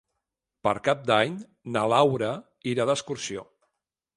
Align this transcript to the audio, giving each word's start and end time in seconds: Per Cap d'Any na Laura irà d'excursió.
Per 0.67 0.71
Cap 0.87 1.03
d'Any 1.09 1.35
na 1.75 1.85
Laura 1.93 2.31
irà 2.73 2.89
d'excursió. 2.91 3.47